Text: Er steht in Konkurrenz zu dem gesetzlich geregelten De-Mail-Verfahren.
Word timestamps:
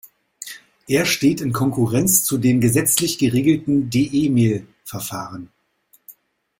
Er 0.87 1.05
steht 1.05 1.41
in 1.41 1.53
Konkurrenz 1.53 2.23
zu 2.23 2.39
dem 2.39 2.59
gesetzlich 2.59 3.19
geregelten 3.19 3.91
De-Mail-Verfahren. 3.91 5.51